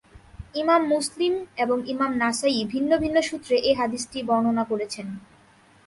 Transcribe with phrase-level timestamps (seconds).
[0.55, 5.07] ইমাম মুসলিম এবং ইমাম নাসাঈ ভিন্ন ভিন্ন সূত্রে এ হাদীসটি বর্ণনা করেছেন।